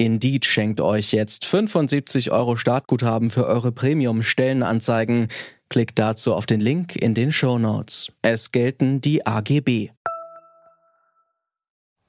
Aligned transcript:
Indeed 0.00 0.46
schenkt 0.46 0.80
euch 0.80 1.12
jetzt 1.12 1.44
75 1.44 2.30
Euro 2.30 2.54
Startguthaben 2.54 3.30
für 3.30 3.46
eure 3.46 3.72
Premium-Stellenanzeigen. 3.72 5.26
Klickt 5.68 5.98
dazu 5.98 6.34
auf 6.34 6.46
den 6.46 6.60
Link 6.60 6.94
in 6.94 7.14
den 7.14 7.32
Show 7.32 7.58
Notes. 7.58 8.12
Es 8.22 8.52
gelten 8.52 9.00
die 9.00 9.26
AGB. 9.26 9.90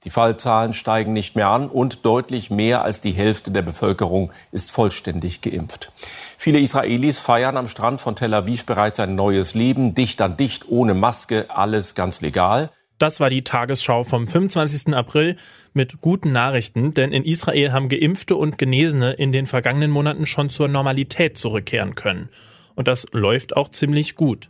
Die 0.05 0.11
Fallzahlen 0.11 0.75
steigen 0.75 1.13
nicht 1.13 1.35
mehr 1.35 1.49
an 1.49 1.67
und 1.67 2.05
deutlich 2.05 2.51
mehr 2.51 2.83
als 2.83 3.01
die 3.01 3.11
Hälfte 3.11 3.49
der 3.49 3.63
Bevölkerung 3.63 4.31
ist 4.51 4.71
vollständig 4.71 5.41
geimpft. 5.41 5.91
Viele 6.37 6.59
Israelis 6.59 7.19
feiern 7.19 7.57
am 7.57 7.67
Strand 7.67 7.99
von 7.99 8.15
Tel 8.15 8.33
Aviv 8.33 8.65
bereits 8.65 8.99
ein 8.99 9.15
neues 9.15 9.55
Leben, 9.55 9.95
dicht 9.95 10.21
an 10.21 10.37
dicht, 10.37 10.69
ohne 10.69 10.93
Maske, 10.93 11.47
alles 11.49 11.95
ganz 11.95 12.21
legal. 12.21 12.69
Das 12.99 13.21
war 13.21 13.29
die 13.29 13.45
Tagesschau 13.45 14.03
vom 14.03 14.27
25. 14.27 14.93
April 14.93 15.37
mit 15.73 16.01
guten 16.01 16.33
Nachrichten, 16.33 16.93
denn 16.93 17.13
in 17.13 17.23
Israel 17.23 17.71
haben 17.71 17.87
Geimpfte 17.87 18.35
und 18.35 18.57
Genesene 18.57 19.13
in 19.13 19.31
den 19.31 19.47
vergangenen 19.47 19.89
Monaten 19.89 20.25
schon 20.25 20.49
zur 20.49 20.67
Normalität 20.67 21.37
zurückkehren 21.37 21.95
können. 21.95 22.27
Und 22.75 22.89
das 22.89 23.07
läuft 23.13 23.55
auch 23.55 23.69
ziemlich 23.69 24.15
gut. 24.15 24.49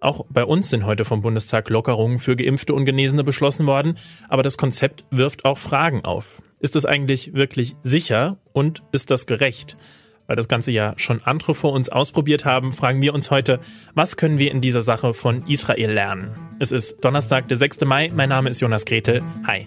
Auch 0.00 0.26
bei 0.28 0.44
uns 0.44 0.68
sind 0.68 0.84
heute 0.84 1.04
vom 1.04 1.22
Bundestag 1.22 1.70
Lockerungen 1.70 2.18
für 2.18 2.34
Geimpfte 2.34 2.74
und 2.74 2.86
Genesene 2.86 3.22
beschlossen 3.22 3.66
worden, 3.66 3.98
aber 4.28 4.42
das 4.42 4.58
Konzept 4.58 5.04
wirft 5.12 5.44
auch 5.44 5.56
Fragen 5.56 6.04
auf. 6.04 6.42
Ist 6.58 6.74
es 6.74 6.86
eigentlich 6.86 7.34
wirklich 7.34 7.76
sicher 7.84 8.38
und 8.52 8.82
ist 8.90 9.12
das 9.12 9.26
gerecht? 9.26 9.76
Weil 10.26 10.36
das 10.36 10.48
Ganze 10.48 10.72
ja 10.72 10.94
schon 10.96 11.20
andere 11.24 11.54
vor 11.54 11.72
uns 11.72 11.88
ausprobiert 11.88 12.44
haben, 12.44 12.72
fragen 12.72 13.00
wir 13.00 13.14
uns 13.14 13.30
heute, 13.30 13.60
was 13.94 14.16
können 14.16 14.38
wir 14.38 14.50
in 14.50 14.60
dieser 14.60 14.80
Sache 14.80 15.14
von 15.14 15.42
Israel 15.46 15.90
lernen? 15.90 16.30
Es 16.58 16.72
ist 16.72 17.04
Donnerstag, 17.04 17.48
der 17.48 17.56
6. 17.56 17.80
Mai. 17.82 18.10
Mein 18.14 18.28
Name 18.28 18.50
ist 18.50 18.60
Jonas 18.60 18.84
Gretel. 18.84 19.22
Hi. 19.46 19.66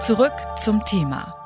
Zurück 0.00 0.32
zum 0.56 0.82
Thema. 0.86 1.37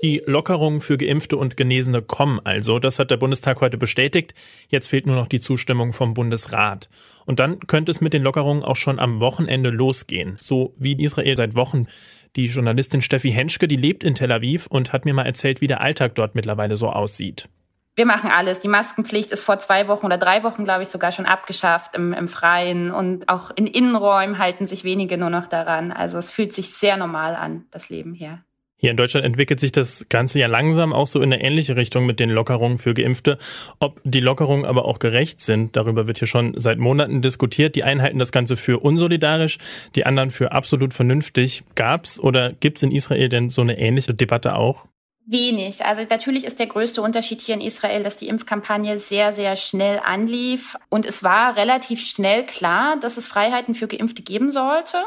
Die 0.00 0.22
Lockerungen 0.26 0.80
für 0.80 0.96
Geimpfte 0.96 1.36
und 1.36 1.56
Genesene 1.56 2.02
kommen 2.02 2.40
also. 2.44 2.78
Das 2.78 3.00
hat 3.00 3.10
der 3.10 3.16
Bundestag 3.16 3.60
heute 3.60 3.78
bestätigt. 3.78 4.32
Jetzt 4.68 4.86
fehlt 4.86 5.06
nur 5.06 5.16
noch 5.16 5.26
die 5.26 5.40
Zustimmung 5.40 5.92
vom 5.92 6.14
Bundesrat. 6.14 6.88
Und 7.26 7.40
dann 7.40 7.58
könnte 7.66 7.90
es 7.90 8.00
mit 8.00 8.12
den 8.12 8.22
Lockerungen 8.22 8.62
auch 8.62 8.76
schon 8.76 9.00
am 9.00 9.18
Wochenende 9.18 9.70
losgehen. 9.70 10.36
So 10.40 10.72
wie 10.78 10.92
in 10.92 11.00
Israel 11.00 11.36
seit 11.36 11.56
Wochen. 11.56 11.88
Die 12.36 12.46
Journalistin 12.46 13.02
Steffi 13.02 13.32
Henschke, 13.32 13.66
die 13.66 13.74
lebt 13.74 14.04
in 14.04 14.14
Tel 14.14 14.30
Aviv 14.30 14.68
und 14.68 14.92
hat 14.92 15.04
mir 15.04 15.14
mal 15.14 15.26
erzählt, 15.26 15.60
wie 15.60 15.66
der 15.66 15.80
Alltag 15.80 16.14
dort 16.14 16.36
mittlerweile 16.36 16.76
so 16.76 16.90
aussieht. 16.90 17.48
Wir 17.96 18.06
machen 18.06 18.30
alles. 18.30 18.60
Die 18.60 18.68
Maskenpflicht 18.68 19.32
ist 19.32 19.42
vor 19.42 19.58
zwei 19.58 19.88
Wochen 19.88 20.06
oder 20.06 20.18
drei 20.18 20.44
Wochen, 20.44 20.64
glaube 20.64 20.84
ich, 20.84 20.90
sogar 20.90 21.10
schon 21.10 21.26
abgeschafft 21.26 21.96
im, 21.96 22.12
im 22.12 22.28
Freien. 22.28 22.92
Und 22.92 23.28
auch 23.28 23.50
in 23.56 23.66
Innenräumen 23.66 24.38
halten 24.38 24.68
sich 24.68 24.84
wenige 24.84 25.18
nur 25.18 25.30
noch 25.30 25.46
daran. 25.46 25.90
Also 25.90 26.18
es 26.18 26.30
fühlt 26.30 26.52
sich 26.52 26.70
sehr 26.70 26.96
normal 26.96 27.34
an, 27.34 27.64
das 27.72 27.88
Leben 27.88 28.14
hier. 28.14 28.44
Hier 28.80 28.92
in 28.92 28.96
Deutschland 28.96 29.26
entwickelt 29.26 29.58
sich 29.58 29.72
das 29.72 30.06
Ganze 30.08 30.38
ja 30.38 30.46
langsam 30.46 30.92
auch 30.92 31.08
so 31.08 31.20
in 31.20 31.32
eine 31.32 31.42
ähnliche 31.42 31.74
Richtung 31.74 32.06
mit 32.06 32.20
den 32.20 32.30
Lockerungen 32.30 32.78
für 32.78 32.94
Geimpfte. 32.94 33.36
Ob 33.80 34.00
die 34.04 34.20
Lockerungen 34.20 34.64
aber 34.64 34.84
auch 34.84 35.00
gerecht 35.00 35.40
sind, 35.40 35.76
darüber 35.76 36.06
wird 36.06 36.18
hier 36.18 36.28
schon 36.28 36.54
seit 36.56 36.78
Monaten 36.78 37.20
diskutiert. 37.20 37.74
Die 37.74 37.82
einen 37.82 38.00
halten 38.00 38.20
das 38.20 38.30
Ganze 38.30 38.56
für 38.56 38.78
unsolidarisch, 38.78 39.58
die 39.96 40.06
anderen 40.06 40.30
für 40.30 40.52
absolut 40.52 40.94
vernünftig. 40.94 41.64
Gab's 41.74 42.20
oder 42.20 42.52
gibt's 42.52 42.84
in 42.84 42.92
Israel 42.92 43.28
denn 43.28 43.50
so 43.50 43.62
eine 43.62 43.76
ähnliche 43.80 44.14
Debatte 44.14 44.54
auch? 44.54 44.86
Wenig. 45.26 45.84
Also 45.84 46.02
natürlich 46.08 46.44
ist 46.44 46.60
der 46.60 46.68
größte 46.68 47.02
Unterschied 47.02 47.40
hier 47.40 47.56
in 47.56 47.60
Israel, 47.60 48.04
dass 48.04 48.16
die 48.16 48.28
Impfkampagne 48.28 49.00
sehr, 49.00 49.32
sehr 49.32 49.56
schnell 49.56 49.98
anlief. 49.98 50.76
Und 50.88 51.04
es 51.04 51.24
war 51.24 51.56
relativ 51.56 52.00
schnell 52.00 52.46
klar, 52.46 52.96
dass 53.00 53.16
es 53.16 53.26
Freiheiten 53.26 53.74
für 53.74 53.88
Geimpfte 53.88 54.22
geben 54.22 54.52
sollte. 54.52 55.02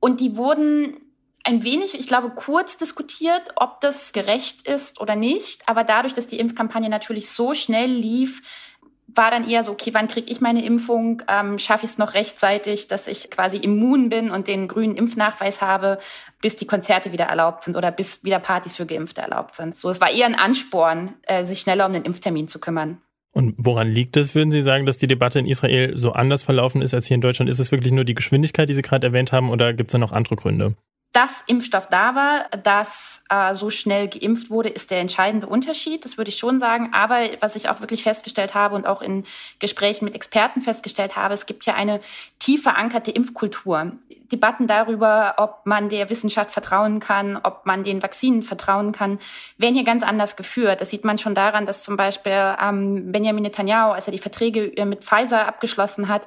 Und 0.00 0.20
die 0.20 0.36
wurden 0.36 0.96
ein 1.44 1.64
wenig, 1.64 1.98
ich 1.98 2.06
glaube, 2.06 2.30
kurz 2.30 2.76
diskutiert, 2.76 3.42
ob 3.56 3.80
das 3.80 4.12
gerecht 4.12 4.66
ist 4.66 5.00
oder 5.00 5.16
nicht. 5.16 5.68
Aber 5.68 5.84
dadurch, 5.84 6.12
dass 6.12 6.26
die 6.26 6.38
Impfkampagne 6.38 6.88
natürlich 6.88 7.30
so 7.30 7.54
schnell 7.54 7.90
lief, 7.90 8.42
war 9.14 9.30
dann 9.30 9.48
eher 9.48 9.62
so, 9.62 9.72
okay, 9.72 9.92
wann 9.92 10.08
kriege 10.08 10.30
ich 10.30 10.40
meine 10.40 10.64
Impfung? 10.64 11.22
Ähm, 11.28 11.58
Schaffe 11.58 11.84
ich 11.84 11.92
es 11.92 11.98
noch 11.98 12.14
rechtzeitig, 12.14 12.88
dass 12.88 13.06
ich 13.06 13.30
quasi 13.30 13.58
immun 13.58 14.08
bin 14.08 14.30
und 14.30 14.48
den 14.48 14.68
grünen 14.68 14.96
Impfnachweis 14.96 15.60
habe, 15.60 15.98
bis 16.40 16.56
die 16.56 16.66
Konzerte 16.66 17.12
wieder 17.12 17.26
erlaubt 17.26 17.64
sind 17.64 17.76
oder 17.76 17.90
bis 17.90 18.24
wieder 18.24 18.38
Partys 18.38 18.76
für 18.76 18.86
Geimpfte 18.86 19.20
erlaubt 19.20 19.54
sind. 19.54 19.76
So, 19.76 19.90
es 19.90 20.00
war 20.00 20.10
eher 20.10 20.26
ein 20.26 20.34
Ansporn, 20.34 21.14
äh, 21.24 21.44
sich 21.44 21.60
schneller 21.60 21.86
um 21.86 21.92
den 21.92 22.04
Impftermin 22.04 22.48
zu 22.48 22.58
kümmern. 22.58 23.02
Und 23.34 23.54
woran 23.56 23.88
liegt 23.88 24.16
es, 24.18 24.34
würden 24.34 24.50
Sie 24.50 24.62
sagen, 24.62 24.84
dass 24.84 24.98
die 24.98 25.06
Debatte 25.06 25.38
in 25.38 25.46
Israel 25.46 25.96
so 25.96 26.12
anders 26.12 26.42
verlaufen 26.42 26.82
ist 26.82 26.92
als 26.92 27.06
hier 27.06 27.14
in 27.14 27.22
Deutschland? 27.22 27.50
Ist 27.50 27.60
es 27.60 27.72
wirklich 27.72 27.92
nur 27.92 28.04
die 28.04 28.14
Geschwindigkeit, 28.14 28.68
die 28.68 28.74
Sie 28.74 28.82
gerade 28.82 29.06
erwähnt 29.06 29.32
haben, 29.32 29.50
oder 29.50 29.72
gibt 29.72 29.90
es 29.90 29.92
da 29.92 29.98
noch 29.98 30.12
andere 30.12 30.36
Gründe? 30.36 30.76
Dass 31.12 31.42
Impfstoff 31.46 31.88
da 31.88 32.14
war, 32.14 32.48
dass 32.62 33.24
äh, 33.28 33.52
so 33.52 33.68
schnell 33.68 34.08
geimpft 34.08 34.48
wurde, 34.48 34.70
ist 34.70 34.90
der 34.90 35.00
entscheidende 35.00 35.46
Unterschied. 35.46 36.06
Das 36.06 36.16
würde 36.16 36.30
ich 36.30 36.38
schon 36.38 36.58
sagen. 36.58 36.90
Aber 36.94 37.20
was 37.40 37.54
ich 37.54 37.68
auch 37.68 37.80
wirklich 37.80 38.02
festgestellt 38.02 38.54
habe 38.54 38.74
und 38.74 38.86
auch 38.86 39.02
in 39.02 39.24
Gesprächen 39.58 40.06
mit 40.06 40.14
Experten 40.14 40.62
festgestellt 40.62 41.14
habe, 41.14 41.34
es 41.34 41.44
gibt 41.44 41.66
ja 41.66 41.74
eine 41.74 42.00
tief 42.38 42.62
verankerte 42.62 43.10
Impfkultur. 43.10 43.92
Debatten 44.32 44.66
darüber, 44.66 45.34
ob 45.36 45.66
man 45.66 45.90
der 45.90 46.08
Wissenschaft 46.08 46.50
vertrauen 46.50 46.98
kann, 46.98 47.36
ob 47.36 47.66
man 47.66 47.84
den 47.84 48.02
Vakzinen 48.02 48.42
vertrauen 48.42 48.92
kann, 48.92 49.18
werden 49.58 49.74
hier 49.74 49.84
ganz 49.84 50.02
anders 50.02 50.36
geführt. 50.36 50.80
Das 50.80 50.88
sieht 50.88 51.04
man 51.04 51.18
schon 51.18 51.34
daran, 51.34 51.66
dass 51.66 51.82
zum 51.82 51.98
Beispiel 51.98 52.56
ähm, 52.58 53.12
Benjamin 53.12 53.42
Netanyahu, 53.42 53.92
als 53.92 54.08
er 54.08 54.12
die 54.12 54.18
Verträge 54.18 54.74
äh, 54.78 54.86
mit 54.86 55.04
Pfizer 55.04 55.46
abgeschlossen 55.46 56.08
hat, 56.08 56.26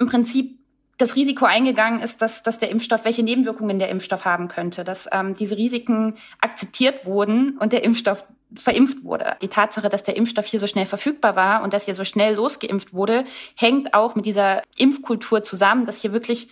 im 0.00 0.08
Prinzip 0.08 0.58
das 0.98 1.16
Risiko 1.16 1.44
eingegangen 1.44 2.00
ist, 2.00 2.22
dass, 2.22 2.42
dass 2.42 2.58
der 2.58 2.70
Impfstoff, 2.70 3.04
welche 3.04 3.22
Nebenwirkungen 3.22 3.78
der 3.78 3.88
Impfstoff 3.88 4.24
haben 4.24 4.48
könnte, 4.48 4.84
dass 4.84 5.08
ähm, 5.12 5.34
diese 5.34 5.56
Risiken 5.56 6.14
akzeptiert 6.40 7.04
wurden 7.04 7.58
und 7.58 7.72
der 7.72 7.82
Impfstoff 7.84 8.24
verimpft 8.54 9.02
wurde. 9.02 9.36
Die 9.42 9.48
Tatsache, 9.48 9.88
dass 9.88 10.02
der 10.02 10.16
Impfstoff 10.16 10.46
hier 10.46 10.60
so 10.60 10.66
schnell 10.66 10.86
verfügbar 10.86 11.34
war 11.34 11.62
und 11.62 11.72
dass 11.72 11.86
hier 11.86 11.94
so 11.94 12.04
schnell 12.04 12.34
losgeimpft 12.34 12.92
wurde, 12.94 13.24
hängt 13.56 13.94
auch 13.94 14.14
mit 14.14 14.26
dieser 14.26 14.62
Impfkultur 14.76 15.42
zusammen, 15.42 15.86
dass 15.86 16.00
hier 16.00 16.12
wirklich 16.12 16.48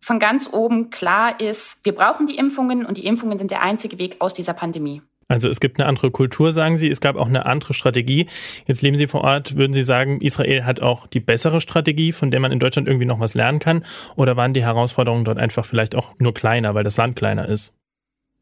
von 0.00 0.18
ganz 0.18 0.48
oben 0.52 0.90
klar 0.90 1.40
ist, 1.40 1.84
wir 1.84 1.94
brauchen 1.94 2.26
die 2.26 2.36
Impfungen 2.36 2.86
und 2.86 2.96
die 2.96 3.06
Impfungen 3.06 3.38
sind 3.38 3.50
der 3.50 3.62
einzige 3.62 3.98
Weg 3.98 4.16
aus 4.20 4.34
dieser 4.34 4.54
Pandemie. 4.54 5.02
Also 5.30 5.48
es 5.48 5.60
gibt 5.60 5.78
eine 5.78 5.88
andere 5.88 6.10
Kultur, 6.10 6.50
sagen 6.50 6.76
Sie, 6.76 6.88
es 6.88 7.00
gab 7.00 7.14
auch 7.14 7.28
eine 7.28 7.46
andere 7.46 7.72
Strategie. 7.72 8.26
Jetzt 8.66 8.82
leben 8.82 8.96
Sie 8.96 9.06
vor 9.06 9.22
Ort, 9.22 9.56
würden 9.56 9.72
Sie 9.72 9.84
sagen, 9.84 10.20
Israel 10.20 10.64
hat 10.64 10.80
auch 10.80 11.06
die 11.06 11.20
bessere 11.20 11.60
Strategie, 11.60 12.10
von 12.10 12.32
der 12.32 12.40
man 12.40 12.50
in 12.50 12.58
Deutschland 12.58 12.88
irgendwie 12.88 13.06
noch 13.06 13.20
was 13.20 13.34
lernen 13.34 13.60
kann? 13.60 13.84
Oder 14.16 14.36
waren 14.36 14.54
die 14.54 14.64
Herausforderungen 14.64 15.24
dort 15.24 15.38
einfach 15.38 15.64
vielleicht 15.64 15.94
auch 15.94 16.14
nur 16.18 16.34
kleiner, 16.34 16.74
weil 16.74 16.82
das 16.82 16.96
Land 16.96 17.14
kleiner 17.14 17.48
ist? 17.48 17.72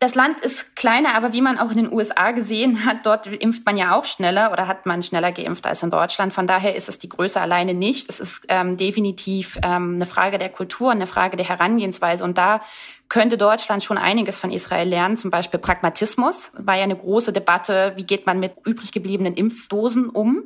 Das 0.00 0.14
Land 0.14 0.40
ist 0.42 0.76
kleiner, 0.76 1.16
aber 1.16 1.32
wie 1.32 1.40
man 1.40 1.58
auch 1.58 1.72
in 1.72 1.76
den 1.78 1.92
USA 1.92 2.30
gesehen 2.30 2.84
hat, 2.84 3.04
dort 3.04 3.26
impft 3.26 3.66
man 3.66 3.76
ja 3.76 3.96
auch 3.96 4.04
schneller 4.04 4.52
oder 4.52 4.68
hat 4.68 4.86
man 4.86 5.02
schneller 5.02 5.32
geimpft 5.32 5.66
als 5.66 5.82
in 5.82 5.90
Deutschland. 5.90 6.32
Von 6.32 6.46
daher 6.46 6.76
ist 6.76 6.88
es 6.88 7.00
die 7.00 7.08
Größe 7.08 7.40
alleine 7.40 7.74
nicht. 7.74 8.08
Es 8.08 8.20
ist 8.20 8.44
ähm, 8.48 8.76
definitiv 8.76 9.58
ähm, 9.64 9.96
eine 9.96 10.06
Frage 10.06 10.38
der 10.38 10.50
Kultur, 10.50 10.92
eine 10.92 11.08
Frage 11.08 11.36
der 11.36 11.48
Herangehensweise. 11.48 12.22
Und 12.22 12.38
da 12.38 12.60
könnte 13.08 13.36
Deutschland 13.36 13.82
schon 13.82 13.98
einiges 13.98 14.38
von 14.38 14.52
Israel 14.52 14.88
lernen, 14.88 15.16
zum 15.16 15.32
Beispiel 15.32 15.58
Pragmatismus. 15.58 16.52
War 16.56 16.76
ja 16.76 16.84
eine 16.84 16.96
große 16.96 17.32
Debatte, 17.32 17.94
wie 17.96 18.04
geht 18.04 18.24
man 18.24 18.38
mit 18.38 18.52
übrig 18.64 18.92
gebliebenen 18.92 19.34
Impfdosen 19.34 20.10
um. 20.10 20.44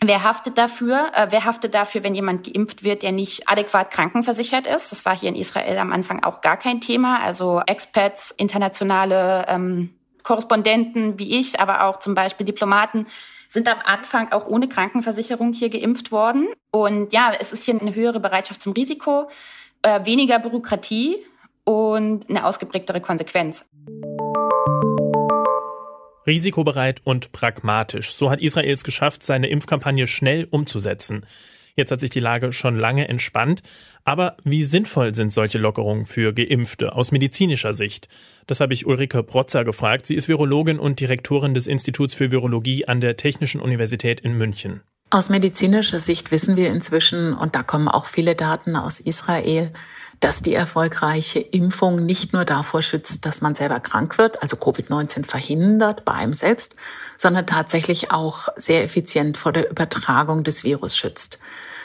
Wer 0.00 0.22
haftet 0.22 0.58
dafür? 0.58 1.10
Äh, 1.14 1.26
wer 1.30 1.44
haftet 1.44 1.74
dafür, 1.74 2.04
wenn 2.04 2.14
jemand 2.14 2.44
geimpft 2.44 2.84
wird, 2.84 3.02
der 3.02 3.12
nicht 3.12 3.48
adäquat 3.48 3.90
krankenversichert 3.90 4.66
ist? 4.66 4.92
Das 4.92 5.04
war 5.04 5.16
hier 5.16 5.28
in 5.28 5.34
Israel 5.34 5.78
am 5.78 5.92
Anfang 5.92 6.22
auch 6.22 6.40
gar 6.40 6.56
kein 6.56 6.80
Thema. 6.80 7.20
Also 7.20 7.60
Expats, 7.66 8.30
internationale 8.30 9.46
ähm, 9.48 9.90
Korrespondenten 10.22 11.18
wie 11.18 11.38
ich, 11.38 11.58
aber 11.58 11.84
auch 11.84 11.98
zum 11.98 12.14
Beispiel 12.14 12.46
Diplomaten 12.46 13.06
sind 13.48 13.66
am 13.66 13.78
Anfang 13.84 14.30
auch 14.30 14.46
ohne 14.46 14.68
Krankenversicherung 14.68 15.52
hier 15.52 15.70
geimpft 15.70 16.12
worden. 16.12 16.48
Und 16.70 17.12
ja, 17.12 17.32
es 17.38 17.52
ist 17.52 17.64
hier 17.64 17.80
eine 17.80 17.94
höhere 17.94 18.20
Bereitschaft 18.20 18.62
zum 18.62 18.74
Risiko, 18.74 19.30
äh, 19.82 20.04
weniger 20.04 20.38
Bürokratie 20.38 21.16
und 21.64 22.28
eine 22.28 22.44
ausgeprägtere 22.44 23.00
Konsequenz. 23.00 23.66
Risikobereit 26.28 27.00
und 27.02 27.32
pragmatisch. 27.32 28.12
So 28.12 28.30
hat 28.30 28.40
Israel 28.40 28.70
es 28.70 28.84
geschafft, 28.84 29.26
seine 29.26 29.48
Impfkampagne 29.48 30.06
schnell 30.06 30.46
umzusetzen. 30.48 31.26
Jetzt 31.74 31.92
hat 31.92 32.00
sich 32.00 32.10
die 32.10 32.20
Lage 32.20 32.52
schon 32.52 32.76
lange 32.76 33.08
entspannt. 33.08 33.62
Aber 34.04 34.36
wie 34.42 34.64
sinnvoll 34.64 35.14
sind 35.14 35.32
solche 35.32 35.58
Lockerungen 35.58 36.06
für 36.06 36.32
Geimpfte 36.32 36.94
aus 36.94 37.12
medizinischer 37.12 37.72
Sicht? 37.72 38.08
Das 38.46 38.58
habe 38.60 38.74
ich 38.74 38.86
Ulrike 38.86 39.22
Protzer 39.22 39.64
gefragt. 39.64 40.04
Sie 40.04 40.16
ist 40.16 40.28
Virologin 40.28 40.78
und 40.78 40.98
Direktorin 40.98 41.54
des 41.54 41.66
Instituts 41.66 42.14
für 42.14 42.30
Virologie 42.30 42.86
an 42.86 43.00
der 43.00 43.16
Technischen 43.16 43.60
Universität 43.60 44.20
in 44.20 44.32
München. 44.32 44.80
Aus 45.10 45.30
medizinischer 45.30 46.00
Sicht 46.00 46.32
wissen 46.32 46.56
wir 46.56 46.68
inzwischen, 46.68 47.32
und 47.32 47.54
da 47.54 47.62
kommen 47.62 47.88
auch 47.88 48.06
viele 48.06 48.34
Daten 48.34 48.76
aus 48.76 49.00
Israel, 49.00 49.72
dass 50.20 50.42
die 50.42 50.54
erfolgreiche 50.54 51.38
Impfung 51.40 52.04
nicht 52.04 52.32
nur 52.32 52.44
davor 52.44 52.82
schützt, 52.82 53.24
dass 53.26 53.40
man 53.40 53.54
selber 53.54 53.80
krank 53.80 54.18
wird, 54.18 54.42
also 54.42 54.56
Covid-19 54.56 55.24
verhindert 55.24 56.04
bei 56.04 56.12
einem 56.12 56.34
selbst, 56.34 56.74
sondern 57.16 57.46
tatsächlich 57.46 58.10
auch 58.10 58.48
sehr 58.56 58.84
effizient 58.84 59.38
vor 59.38 59.52
der 59.52 59.70
Übertragung 59.70 60.44
des 60.44 60.64
Virus 60.64 60.96
schützt 60.96 61.38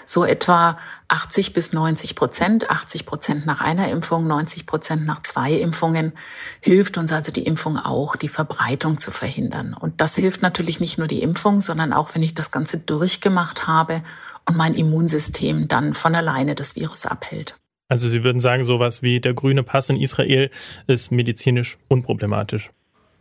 so 0.06 0.26
etwa 0.26 0.78
80 1.08 1.54
bis 1.54 1.74
90 1.74 2.16
Prozent, 2.16 2.70
80 2.70 3.06
Prozent 3.06 3.46
nach 3.46 3.62
einer 3.62 3.90
Impfung, 3.90 4.28
90 4.28 4.66
Prozent 4.66 5.06
nach 5.06 5.22
zwei 5.24 5.54
Impfungen, 5.54 6.14
hilft 6.60 6.98
uns 6.98 7.12
also 7.12 7.32
die 7.32 7.44
Impfung 7.44 7.78
auch, 7.78 8.16
die 8.16 8.28
Verbreitung 8.28 8.98
zu 8.98 9.12
verhindern. 9.12 9.74
Und 9.74 10.02
das 10.02 10.16
hilft 10.16 10.42
natürlich 10.42 10.80
nicht 10.80 10.98
nur 10.98 11.08
die 11.08 11.22
Impfung, 11.22 11.62
sondern 11.62 11.94
auch, 11.94 12.14
wenn 12.14 12.24
ich 12.24 12.34
das 12.34 12.52
Ganze 12.52 12.80
durchgemacht 12.80 13.68
habe 13.68 14.04
und 14.48 14.58
mein 14.58 14.74
Immunsystem 14.74 15.68
dann 15.68 15.94
von 15.94 16.16
alleine 16.16 16.56
das 16.56 16.76
Virus 16.76 17.06
abhält. 17.06 17.56
Also 17.94 18.10
Sie 18.10 18.24
würden 18.24 18.42
sagen, 18.42 18.64
sowas 18.64 19.04
wie 19.04 19.20
der 19.20 19.36
grüne 19.36 19.62
Pass 19.62 19.88
in 19.88 20.02
Israel 20.02 20.50
ist 20.88 21.12
medizinisch 21.12 21.78
unproblematisch. 21.90 22.72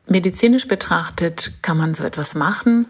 Medizinisch 0.08 0.66
betrachtet 0.66 1.58
kann 1.60 1.76
man 1.76 1.94
so 1.94 2.04
etwas 2.04 2.34
machen. 2.34 2.86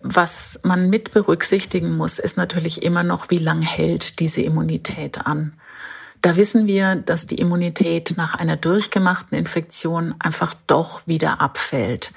Was 0.00 0.60
man 0.64 0.90
mit 0.90 1.12
berücksichtigen 1.12 1.96
muss, 1.96 2.18
ist 2.18 2.36
natürlich 2.36 2.82
immer 2.82 3.04
noch, 3.04 3.30
wie 3.30 3.38
lang 3.38 3.62
hält 3.62 4.20
diese 4.20 4.42
Immunität 4.42 5.26
an. 5.26 5.54
Da 6.20 6.36
wissen 6.36 6.66
wir, 6.66 6.94
dass 6.94 7.26
die 7.26 7.36
Immunität 7.36 8.12
nach 8.18 8.34
einer 8.34 8.58
durchgemachten 8.58 9.38
Infektion 9.38 10.14
einfach 10.18 10.54
doch 10.66 11.06
wieder 11.06 11.40
abfällt. 11.40 12.12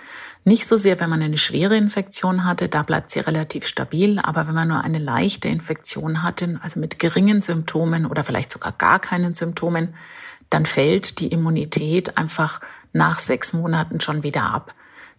Nicht 0.47 0.65
so 0.65 0.77
sehr, 0.77 0.97
wenn 1.01 1.09
man 1.09 1.21
eine 1.21 1.37
schwere 1.37 1.75
Infektion 1.75 2.45
hatte, 2.45 2.69
da 2.69 2.81
bleibt 2.81 3.09
sie 3.09 3.19
relativ 3.19 3.67
stabil, 3.67 4.17
aber 4.17 4.47
wenn 4.47 4.55
man 4.55 4.69
nur 4.69 4.81
eine 4.81 4.97
leichte 4.97 5.49
Infektion 5.49 6.23
hatte, 6.23 6.57
also 6.63 6.79
mit 6.79 6.99
geringen 6.99 7.41
Symptomen 7.41 8.05
oder 8.05 8.23
vielleicht 8.23 8.53
sogar 8.53 8.71
gar 8.71 8.99
keinen 8.99 9.33
Symptomen, 9.33 9.93
dann 10.49 10.65
fällt 10.65 11.19
die 11.19 11.27
Immunität 11.27 12.17
einfach 12.17 12.61
nach 12.93 13.19
sechs 13.19 13.51
Monaten 13.51 13.99
schon 13.99 14.23
wieder 14.23 14.43
ab. 14.43 14.73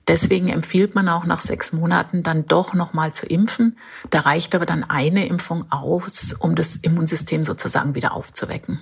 Deswegen 0.06 0.48
empfiehlt 0.48 0.94
man 0.94 1.10
auch 1.10 1.26
nach 1.26 1.42
sechs 1.42 1.74
Monaten 1.74 2.22
dann 2.22 2.46
doch 2.46 2.72
nochmal 2.72 3.12
zu 3.12 3.26
impfen. 3.26 3.76
Da 4.08 4.20
reicht 4.20 4.54
aber 4.54 4.64
dann 4.64 4.82
eine 4.82 5.26
Impfung 5.26 5.70
aus, 5.70 6.32
um 6.32 6.54
das 6.54 6.76
Immunsystem 6.76 7.44
sozusagen 7.44 7.94
wieder 7.94 8.14
aufzuwecken. 8.14 8.80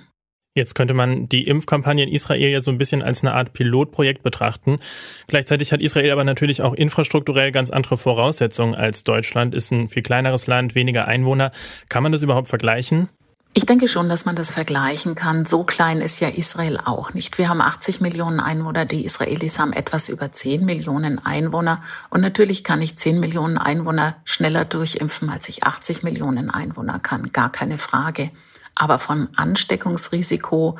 Jetzt 0.57 0.73
könnte 0.73 0.95
man 0.95 1.29
die 1.29 1.47
Impfkampagne 1.47 2.03
in 2.03 2.11
Israel 2.11 2.49
ja 2.49 2.59
so 2.59 2.71
ein 2.71 2.79
bisschen 2.79 3.03
als 3.03 3.21
eine 3.21 3.33
Art 3.33 3.53
Pilotprojekt 3.53 4.23
betrachten. 4.23 4.79
Gleichzeitig 5.27 5.71
hat 5.71 5.81
Israel 5.81 6.11
aber 6.11 6.23
natürlich 6.23 6.63
auch 6.63 6.73
infrastrukturell 6.73 7.51
ganz 7.51 7.69
andere 7.69 7.97
Voraussetzungen 7.97 8.73
als 8.73 9.03
Deutschland, 9.03 9.53
ist 9.53 9.71
ein 9.71 9.87
viel 9.87 10.01
kleineres 10.01 10.47
Land, 10.47 10.73
weniger 10.73 11.07
Einwohner. 11.07 11.51
Kann 11.89 12.01
man 12.01 12.11
das 12.11 12.23
überhaupt 12.23 12.47
vergleichen? 12.47 13.07
Ich 13.53 13.65
denke 13.65 13.87
schon, 13.87 14.09
dass 14.09 14.25
man 14.25 14.35
das 14.35 14.51
vergleichen 14.51 15.15
kann. 15.15 15.45
So 15.45 15.63
klein 15.63 16.01
ist 16.01 16.19
ja 16.19 16.27
Israel 16.27 16.79
auch 16.83 17.13
nicht. 17.13 17.37
Wir 17.37 17.49
haben 17.49 17.61
80 17.61 18.01
Millionen 18.01 18.39
Einwohner, 18.39 18.85
die 18.85 19.05
Israelis 19.05 19.57
haben 19.59 19.73
etwas 19.73 20.09
über 20.09 20.31
10 20.31 20.65
Millionen 20.65 21.23
Einwohner. 21.23 21.81
Und 22.09 22.21
natürlich 22.21 22.63
kann 22.63 22.81
ich 22.81 22.97
10 22.97 23.19
Millionen 23.19 23.57
Einwohner 23.57 24.17
schneller 24.25 24.65
durchimpfen, 24.65 25.29
als 25.29 25.49
ich 25.49 25.63
80 25.63 26.03
Millionen 26.03 26.49
Einwohner 26.49 26.99
kann. 26.99 27.31
Gar 27.31 27.51
keine 27.51 27.77
Frage. 27.77 28.31
Aber 28.79 28.99
vom 28.99 29.27
Ansteckungsrisiko 29.35 30.77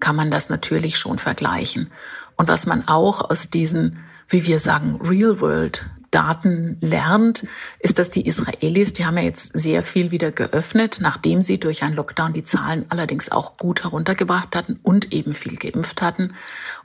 kann 0.00 0.16
man 0.16 0.30
das 0.30 0.48
natürlich 0.48 0.98
schon 0.98 1.18
vergleichen. 1.18 1.90
Und 2.36 2.48
was 2.48 2.66
man 2.66 2.88
auch 2.88 3.28
aus 3.28 3.50
diesen, 3.50 3.98
wie 4.28 4.46
wir 4.46 4.58
sagen, 4.58 5.00
Real 5.02 5.38
World 5.40 5.84
Daten 6.10 6.78
lernt, 6.80 7.46
ist, 7.78 7.98
dass 7.98 8.08
die 8.08 8.26
Israelis, 8.26 8.94
die 8.94 9.04
haben 9.04 9.18
ja 9.18 9.24
jetzt 9.24 9.50
sehr 9.52 9.82
viel 9.82 10.10
wieder 10.10 10.32
geöffnet, 10.32 10.96
nachdem 11.02 11.42
sie 11.42 11.60
durch 11.60 11.82
einen 11.82 11.94
Lockdown 11.94 12.32
die 12.32 12.44
Zahlen 12.44 12.86
allerdings 12.88 13.30
auch 13.30 13.58
gut 13.58 13.84
heruntergebracht 13.84 14.56
hatten 14.56 14.80
und 14.82 15.12
eben 15.12 15.34
viel 15.34 15.56
geimpft 15.56 16.00
hatten 16.00 16.32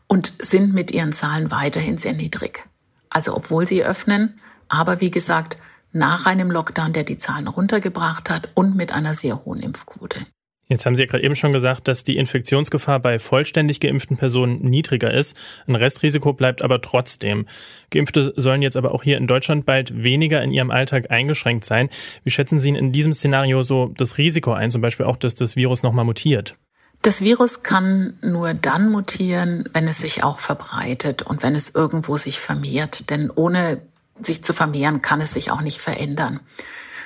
und 0.07 0.33
sind 0.39 0.73
mit 0.73 0.91
ihren 0.91 1.13
Zahlen 1.13 1.49
weiterhin 1.49 1.97
sehr 1.97 2.13
niedrig. 2.13 2.67
Also 3.09 3.33
obwohl 3.33 3.65
sie 3.65 3.85
öffnen, 3.85 4.41
aber 4.67 4.99
wie 4.99 5.11
gesagt, 5.11 5.57
nach 5.93 6.25
einem 6.25 6.51
Lockdown, 6.51 6.91
der 6.91 7.05
die 7.05 7.17
Zahlen 7.17 7.47
runtergebracht 7.47 8.29
hat 8.29 8.49
und 8.53 8.75
mit 8.75 8.91
einer 8.91 9.13
sehr 9.13 9.45
hohen 9.45 9.61
Impfquote. 9.61 10.25
Jetzt 10.71 10.85
haben 10.85 10.95
Sie 10.95 11.01
ja 11.01 11.05
gerade 11.05 11.25
eben 11.25 11.35
schon 11.35 11.51
gesagt, 11.51 11.89
dass 11.89 12.05
die 12.05 12.15
Infektionsgefahr 12.15 13.01
bei 13.01 13.19
vollständig 13.19 13.81
geimpften 13.81 14.15
Personen 14.15 14.61
niedriger 14.61 15.13
ist. 15.13 15.35
Ein 15.67 15.75
Restrisiko 15.75 16.31
bleibt 16.31 16.61
aber 16.61 16.79
trotzdem. 16.79 17.45
Geimpfte 17.89 18.33
sollen 18.37 18.61
jetzt 18.61 18.77
aber 18.77 18.93
auch 18.93 19.03
hier 19.03 19.17
in 19.17 19.27
Deutschland 19.27 19.65
bald 19.65 20.01
weniger 20.01 20.41
in 20.41 20.53
ihrem 20.53 20.71
Alltag 20.71 21.11
eingeschränkt 21.11 21.65
sein. 21.65 21.89
Wie 22.23 22.31
schätzen 22.31 22.61
Sie 22.61 22.69
in 22.69 22.93
diesem 22.93 23.11
Szenario 23.11 23.63
so 23.63 23.91
das 23.97 24.17
Risiko 24.17 24.53
ein, 24.53 24.71
zum 24.71 24.81
Beispiel 24.81 25.05
auch, 25.05 25.17
dass 25.17 25.35
das 25.35 25.57
Virus 25.57 25.83
nochmal 25.83 26.05
mutiert? 26.05 26.55
Das 27.01 27.19
Virus 27.19 27.63
kann 27.63 28.13
nur 28.21 28.53
dann 28.53 28.91
mutieren, 28.91 29.67
wenn 29.73 29.89
es 29.89 29.97
sich 29.97 30.23
auch 30.23 30.39
verbreitet 30.39 31.21
und 31.21 31.43
wenn 31.43 31.53
es 31.53 31.75
irgendwo 31.75 32.15
sich 32.15 32.39
vermehrt. 32.39 33.09
Denn 33.09 33.29
ohne 33.29 33.81
sich 34.21 34.41
zu 34.41 34.53
vermehren, 34.53 35.01
kann 35.01 35.19
es 35.19 35.33
sich 35.33 35.51
auch 35.51 35.61
nicht 35.63 35.81
verändern. 35.81 36.39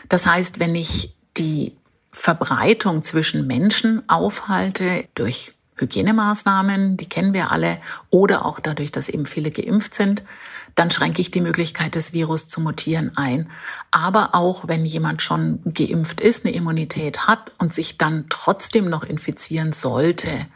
Das 0.07 0.27
heißt, 0.27 0.59
wenn 0.59 0.75
ich 0.75 1.15
die 1.35 1.73
Verbreitung 2.15 3.03
zwischen 3.03 3.45
Menschen 3.45 4.07
aufhalte 4.07 5.05
durch 5.15 5.53
Hygienemaßnahmen, 5.75 6.95
die 6.95 7.09
kennen 7.09 7.33
wir 7.33 7.51
alle, 7.51 7.77
oder 8.09 8.45
auch 8.45 8.61
dadurch, 8.61 8.93
dass 8.93 9.09
eben 9.09 9.25
viele 9.25 9.51
geimpft 9.51 9.93
sind, 9.93 10.23
dann 10.75 10.89
schränke 10.91 11.19
ich 11.19 11.29
die 11.29 11.41
Möglichkeit 11.41 11.95
des 11.95 12.13
Virus 12.13 12.47
zu 12.47 12.61
mutieren 12.61 13.11
ein. 13.17 13.49
Aber 13.91 14.33
auch 14.33 14.67
wenn 14.67 14.85
jemand 14.85 15.21
schon 15.21 15.59
geimpft 15.65 16.21
ist, 16.21 16.45
eine 16.45 16.55
Immunität 16.55 17.27
hat 17.27 17.51
und 17.57 17.73
sich 17.73 17.97
dann 17.97 18.25
trotzdem 18.29 18.89
noch 18.89 19.03
infizieren 19.03 19.73
sollte, 19.73 20.47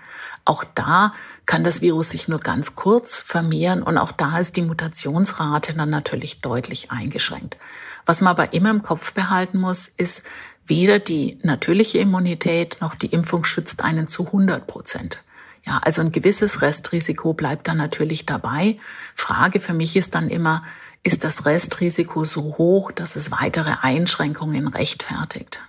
auch 0.46 0.64
da 0.64 1.14
kann 1.46 1.66
das 1.66 1.82
Virus 1.82 2.12
sich 2.12 2.30
nur 2.30 2.40
ganz 2.40 2.76
kurz 2.76 3.20
vermehren 3.20 3.84
und 3.84 3.98
auch 3.98 4.14
da 4.14 4.40
ist 4.40 4.56
die 4.56 4.62
Mutationsrate 4.62 5.74
dann 5.74 5.90
natürlich 5.90 6.40
deutlich 6.40 6.90
eingeschränkt. 6.90 7.58
Was 8.06 8.22
man 8.22 8.32
aber 8.32 8.54
immer 8.54 8.72
im 8.72 8.82
Kopf 8.82 9.14
behalten 9.14 9.60
muss, 9.60 9.90
ist, 9.90 10.24
weder 10.70 11.00
die 11.00 11.38
natürliche 11.44 11.98
Immunität 12.00 12.78
noch 12.82 12.96
die 12.96 13.08
Impfung 13.08 13.44
schützt 13.44 13.84
einen 13.84 14.08
zu 14.08 14.28
100 14.28 14.68
Prozent. 14.68 15.24
Ja, 15.66 15.80
also 15.84 16.02
ein 16.02 16.12
gewisses 16.12 16.62
Restrisiko 16.62 17.34
bleibt 17.34 17.68
dann 17.68 17.78
natürlich 17.78 18.26
dabei. 18.26 18.78
Frage 19.14 19.60
für 19.60 19.74
mich 19.74 19.96
ist 19.96 20.16
dann 20.16 20.30
immer, 20.30 20.64
ist 21.04 21.24
das 21.24 21.46
Restrisiko 21.46 22.26
so 22.26 22.58
hoch, 22.58 22.92
dass 22.92 23.16
es 23.16 23.32
weitere 23.32 23.76
Einschränkungen 23.82 24.68
rechtfertigt? 24.68 25.60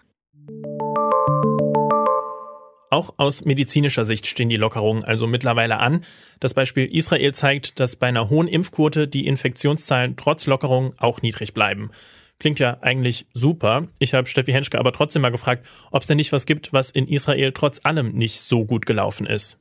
Auch 2.90 3.14
aus 3.18 3.44
medizinischer 3.44 4.04
Sicht 4.04 4.26
stehen 4.26 4.48
die 4.48 4.56
Lockerungen 4.56 5.04
also 5.04 5.28
mittlerweile 5.28 5.78
an. 5.78 6.04
Das 6.40 6.54
Beispiel 6.54 6.86
Israel 6.86 7.32
zeigt, 7.32 7.78
dass 7.78 7.94
bei 7.94 8.08
einer 8.08 8.28
hohen 8.28 8.48
Impfquote 8.48 9.06
die 9.06 9.26
Infektionszahlen 9.26 10.16
trotz 10.16 10.46
Lockerungen 10.46 10.94
auch 10.98 11.22
niedrig 11.22 11.54
bleiben. 11.54 11.90
Klingt 12.40 12.58
ja 12.58 12.78
eigentlich 12.80 13.26
super. 13.34 13.86
Ich 13.98 14.14
habe 14.14 14.26
Steffi 14.26 14.50
Henschke 14.50 14.78
aber 14.78 14.92
trotzdem 14.92 15.22
mal 15.22 15.30
gefragt, 15.30 15.66
ob 15.90 16.00
es 16.00 16.08
denn 16.08 16.16
nicht 16.16 16.32
was 16.32 16.46
gibt, 16.46 16.72
was 16.72 16.90
in 16.90 17.06
Israel 17.06 17.52
trotz 17.52 17.84
allem 17.84 18.12
nicht 18.12 18.40
so 18.40 18.64
gut 18.64 18.86
gelaufen 18.86 19.26
ist. 19.26 19.58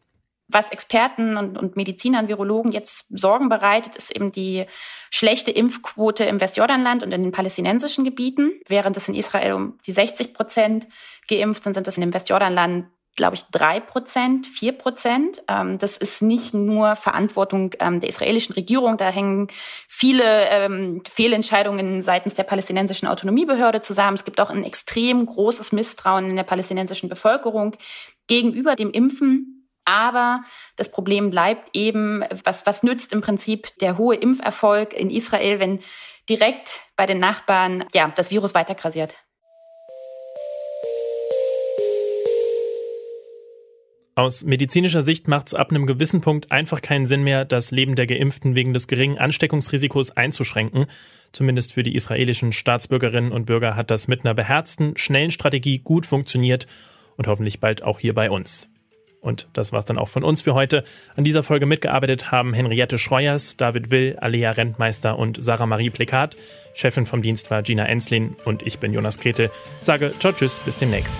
Was 0.47 0.71
Experten 0.71 1.37
und, 1.37 1.57
und 1.57 1.75
Medizinern, 1.75 2.29
Virologen 2.29 2.71
jetzt 2.71 3.05
Sorgen 3.15 3.49
bereitet, 3.49 3.97
ist 3.97 4.15
eben 4.15 4.31
die 4.31 4.65
schlechte 5.11 5.51
Impfquote 5.51 6.23
im 6.23 6.41
Westjordanland 6.41 7.03
und 7.03 7.11
in 7.11 7.21
den 7.21 7.31
palästinensischen 7.33 8.05
Gebieten. 8.05 8.53
Während 8.67 8.97
es 8.97 9.09
in 9.09 9.13
Israel 9.13 9.53
um 9.53 9.77
die 9.85 9.91
60 9.91 10.33
Prozent 10.33 10.87
geimpft 11.27 11.65
sind, 11.65 11.73
sind 11.73 11.87
es 11.87 11.97
in 11.97 12.01
dem 12.01 12.13
Westjordanland 12.13 12.87
glaube 13.19 13.35
ich, 13.35 13.43
drei 13.51 13.81
Prozent, 13.81 14.47
vier 14.47 14.71
Prozent. 14.71 15.43
Ähm, 15.49 15.77
das 15.77 15.97
ist 15.97 16.21
nicht 16.21 16.53
nur 16.53 16.95
Verantwortung 16.95 17.75
ähm, 17.79 17.99
der 17.99 18.09
israelischen 18.09 18.55
Regierung. 18.55 18.95
Da 18.95 19.09
hängen 19.09 19.49
viele 19.89 20.47
ähm, 20.47 21.03
Fehlentscheidungen 21.07 22.01
seitens 22.01 22.35
der 22.35 22.43
palästinensischen 22.43 23.09
Autonomiebehörde 23.09 23.81
zusammen. 23.81 24.15
Es 24.15 24.23
gibt 24.23 24.39
auch 24.39 24.49
ein 24.49 24.63
extrem 24.63 25.25
großes 25.25 25.73
Misstrauen 25.73 26.29
in 26.29 26.37
der 26.37 26.43
palästinensischen 26.43 27.09
Bevölkerung 27.09 27.75
gegenüber 28.27 28.77
dem 28.77 28.91
Impfen. 28.91 29.67
Aber 29.83 30.43
das 30.77 30.89
Problem 30.89 31.29
bleibt 31.29 31.75
eben, 31.75 32.23
was, 32.45 32.65
was 32.65 32.83
nützt 32.83 33.11
im 33.11 33.19
Prinzip 33.19 33.77
der 33.79 33.97
hohe 33.97 34.15
Impferfolg 34.15 34.93
in 34.93 35.09
Israel, 35.09 35.59
wenn 35.59 35.79
direkt 36.29 36.79
bei 36.95 37.05
den 37.05 37.19
Nachbarn 37.19 37.83
ja, 37.93 38.13
das 38.15 38.31
Virus 38.31 38.53
weiter 38.53 38.75
Aus 44.19 44.43
medizinischer 44.43 45.03
Sicht 45.03 45.29
macht 45.29 45.47
es 45.47 45.53
ab 45.53 45.71
einem 45.71 45.85
gewissen 45.85 46.19
Punkt 46.19 46.51
einfach 46.51 46.81
keinen 46.81 47.07
Sinn 47.07 47.23
mehr, 47.23 47.45
das 47.45 47.71
Leben 47.71 47.95
der 47.95 48.05
Geimpften 48.05 48.53
wegen 48.53 48.73
des 48.73 48.89
geringen 48.89 49.17
Ansteckungsrisikos 49.17 50.11
einzuschränken. 50.11 50.87
Zumindest 51.31 51.71
für 51.71 51.83
die 51.83 51.95
israelischen 51.95 52.51
Staatsbürgerinnen 52.51 53.31
und 53.31 53.45
Bürger 53.45 53.77
hat 53.77 53.89
das 53.89 54.09
mit 54.09 54.25
einer 54.25 54.33
beherzten, 54.33 54.97
schnellen 54.97 55.31
Strategie 55.31 55.79
gut 55.79 56.05
funktioniert 56.05 56.67
und 57.15 57.27
hoffentlich 57.27 57.61
bald 57.61 57.81
auch 57.81 57.97
hier 57.97 58.13
bei 58.13 58.29
uns. 58.29 58.69
Und 59.21 59.47
das 59.53 59.71
war's 59.71 59.85
dann 59.85 59.97
auch 59.97 60.09
von 60.09 60.25
uns 60.25 60.41
für 60.41 60.53
heute. 60.53 60.83
An 61.15 61.23
dieser 61.23 61.41
Folge 61.41 61.65
mitgearbeitet 61.65 62.29
haben 62.29 62.53
Henriette 62.53 62.97
Schreuers, 62.97 63.55
David 63.55 63.89
Will, 63.89 64.17
Alea 64.19 64.51
Rentmeister 64.51 65.17
und 65.17 65.41
Sarah 65.41 65.65
Marie 65.65 65.91
Plekat. 65.91 66.35
Chefin 66.73 67.05
vom 67.05 67.21
Dienst 67.21 67.51
war 67.51 67.63
Gina 67.63 67.85
Enslin 67.85 68.35
und 68.43 68.67
ich 68.67 68.79
bin 68.79 68.91
Jonas 68.91 69.17
Kretel. 69.17 69.49
Sage 69.79 70.13
ciao 70.19 70.33
tschüss, 70.33 70.59
bis 70.65 70.75
demnächst. 70.75 71.19